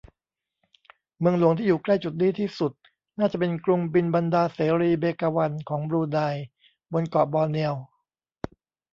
[1.19, 2.73] เมืองหลวงที่อยู่ใกล้จุดนี้ที่สุด
[3.19, 6.19] น่าจะเป็นกรุงบินบันดาร์ เสรี เบกาวัน ของบรูไน
[6.93, 7.75] บนเกาะบอร์เนียว